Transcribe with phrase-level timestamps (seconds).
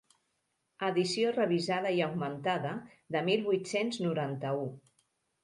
[0.85, 2.73] Edició revisada i augmentada
[3.17, 4.67] de mil vuit-cents noranta-u.